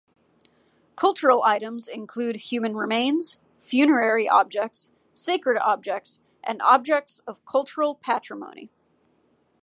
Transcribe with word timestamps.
Cultural 0.95 1.43
items 1.43 1.87
include 1.87 2.35
human 2.37 2.75
remains, 2.75 3.37
funerary 3.59 4.27
objects, 4.27 4.89
sacred 5.13 5.59
objects, 5.59 6.21
and 6.43 6.59
objects 6.63 7.19
of 7.27 7.45
cultural 7.45 7.93
patrimony. 7.93 8.71